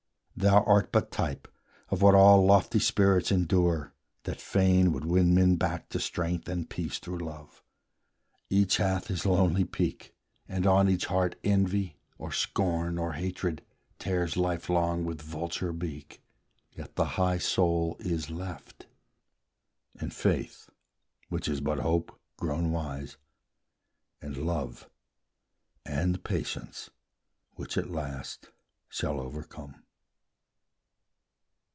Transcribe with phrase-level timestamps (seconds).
[0.37, 1.47] thou art but type
[1.89, 3.93] Of what all lofty spirits endure,
[4.23, 7.61] that fain Would win men back to strength and peace through love:
[8.49, 10.15] Each hath his lonely peak,
[10.47, 13.61] and on each heart Envy, or scorn, or hatred,
[13.99, 16.23] tears lifelong With vulture beak;
[16.71, 18.87] yet the high soul is left;
[19.99, 20.71] And faith,
[21.29, 23.15] which is but hope grown wise;
[24.23, 24.89] and love
[25.85, 26.89] And patience,
[27.57, 28.49] which at last
[28.89, 29.83] shall overcome.